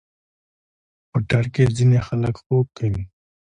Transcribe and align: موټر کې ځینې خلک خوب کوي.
موټر 1.11 1.43
کې 1.53 1.63
ځینې 1.77 1.99
خلک 2.07 2.35
خوب 2.43 2.65
کوي. 2.77 3.03